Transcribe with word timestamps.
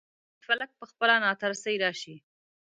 چې 0.35 0.41
فلک 0.47 0.69
پخپله 0.79 1.15
ناترسۍ 1.25 1.75
راشي. 1.83 2.15